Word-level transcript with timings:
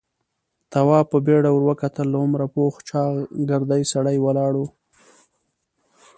تواب 0.71 1.05
په 1.11 1.17
بيړه 1.25 1.49
ور 1.51 1.63
وکتل. 1.69 2.07
له 2.11 2.17
عمره 2.23 2.47
پوخ 2.55 2.75
چاغ، 2.89 3.13
ګردی 3.49 3.83
سړی 3.91 4.17
ولاړ 4.25 4.53
و. 4.57 4.61